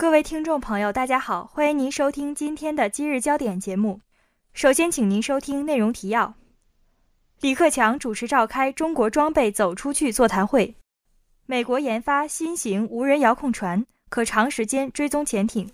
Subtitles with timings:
[0.00, 4.00] 各位听众朋友，大家好，欢迎您收听今天的今日焦点节目。
[4.52, 6.34] 首先，请您收听内容提要：
[7.40, 10.76] 李克强主持召开中国装备走出去座谈会；
[11.46, 15.68] 美国研发新型无人遥控船，可长时间追踪潜艇。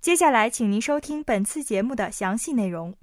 [0.00, 2.94] 接下来，请您收听本次节目的详细内容。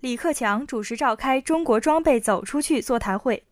[0.00, 3.44] 李克强主持召开中国装备走出去座谈会。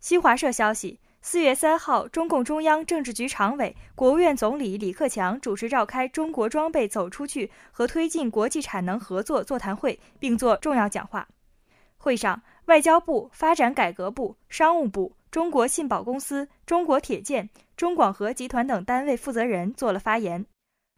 [0.00, 0.98] 新华社消息。
[1.20, 11.28] 四月三号，中共中央政治局常委、国务院总理李克强主持召开“中国装备走出去”和推进国际产能合作座谈会，并作重要讲话。
[11.98, 20.46] 会上，外交部、发展改革部、商务部、中国信保公司、中国铁建、中广核集团等单位负责人做了发言。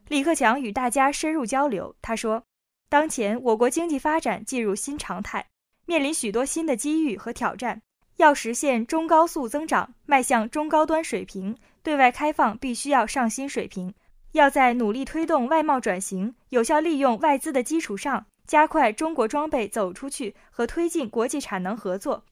[0.09, 1.96] 李克强与大家深入交流。
[2.02, 2.45] 他说
[2.88, 5.46] ：“当前我国经济发展进入新常态，
[5.87, 7.80] 面临许多新的机遇和挑战。”
[8.20, 13.95] 要实现中高速增长，迈向中高端水平，对外开放必须要上新水平。
[14.32, 22.23] 要在努力推动外贸转型、有效利用外资的基础上，加快中国装备走出去和推进国际产能合作。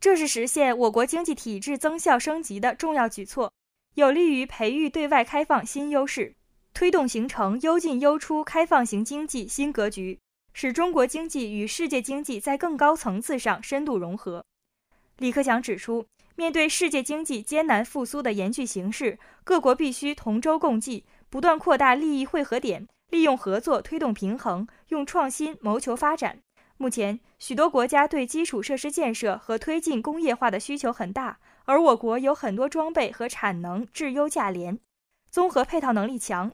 [0.00, 3.52] 这是实现我国经济体制增效升级的重要举措，
[3.94, 6.34] 有利于培育对外开放新优势，
[6.74, 10.18] 推动形成优进优出开放型经济新格局，
[10.52, 14.44] 使中国经济与世界经济在更高层次上深度融合。
[15.18, 26.38] 李克强指出，面对世界经济艰难复苏的严峻形势，各国必须同舟共济，不断扩大利益汇合点，利用合作推动平衡，用创新谋求发展。
[26.76, 34.78] 目前，许多国家对基础设施建设和推进工业化的需求很大，而我国有很多装备和产能质优价廉，
[35.30, 36.52] 综合配套能力强，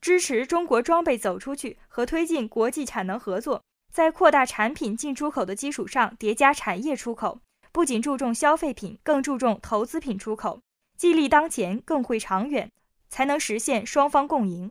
[0.00, 3.60] 支持中国装备走出去和推进国际产能合作，
[3.92, 7.40] 在扩大产品进出口的基础上叠加产业出口。
[7.76, 10.62] 不仅注重消费品，更注重投资品出口，
[10.96, 12.72] 既立当前，更会长远，
[13.10, 14.70] 才能实现双方共赢。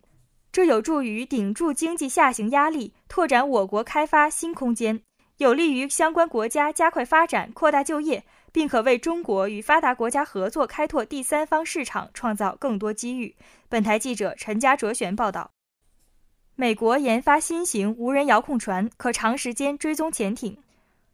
[0.51, 5.03] 这有助于顶住经济下行压力，拓展我国开发新空间，
[5.37, 13.35] 有利于相关国家加快发展、扩大就业，并可为中国与发达国家合作开拓第三方市场创造更多机遇。
[13.69, 15.51] 本台记者陈家哲璇报道。
[16.55, 20.57] 美国研发新型无人遥控船，可长时间追踪潜艇。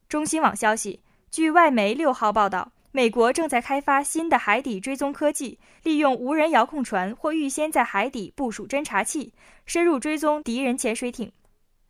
[0.07, 1.01] 中新网消息。
[1.31, 9.33] 据外媒六号报道，美国正在开发新的海底追踪科技，利用无人遥控船或预先在海底部署侦察器，
[9.65, 11.31] 深入追踪敌人潜水艇。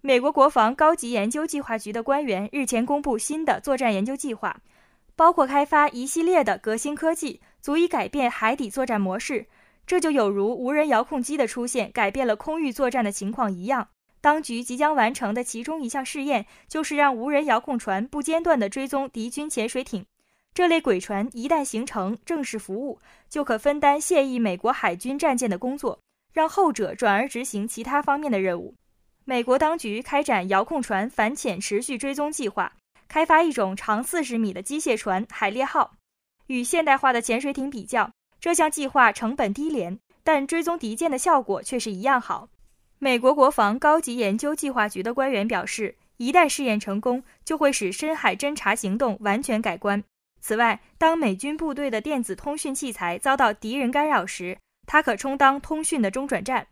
[0.02, 4.62] 美国国防高级研究计划局的官员日前公布新的作战研究计划，
[5.16, 9.48] 包括开发一系列的革新科技，足以改变海底作战模式。
[9.88, 13.88] 这就有如无人遥控机的出现改变了空域作战的情况一样。
[14.22, 20.06] 当局即将完成的其中一项试验，就是让无人遥控船不间断地追踪敌军潜水艇。
[20.54, 23.00] 这类鬼船一旦形成正式服务，
[23.30, 26.00] 就可分担现役美国海军战舰的工作，
[26.34, 28.76] 让后者转而执行其他方面的任务。
[29.26, 32.74] 美国当局开展遥控船反潜持续追踪计划，
[33.08, 35.94] 开发一种长四十米的机械船“海猎号”。
[36.48, 42.50] 与现代化的潜水艇比较，这项计划成本低廉，但追踪敌舰的效果却是一样好。
[43.04, 50.04] 美国国防高级研究计划局的官员表示，一旦试验成功，就会使深海侦察行动完全改观。
[50.40, 56.68] 此外，当美军部队的电子通讯器材遭到敌人干扰时，它可充当通讯的中转站。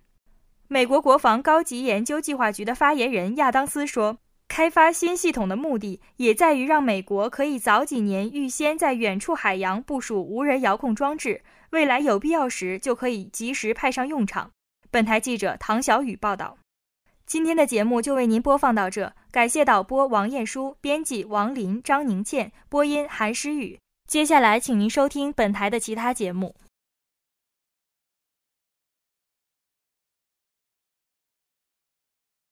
[0.68, 11.41] 美国国防高级研究计划局的发言人亚当斯说：“开发新系统的目的也在于让美国可以早几年预先在远处海洋部署无人遥控装置，
[11.72, 14.51] 未来有必要时就可以及时派上用场。”
[14.91, 16.57] 本台记者唐小雨报道，
[17.27, 23.79] 今天的节目就为您播放到这，感谢导播王艳书，编辑王林、张宁倩，播音韩诗雨。
[24.07, 26.55] 接下来，请您收听本台的其他节目。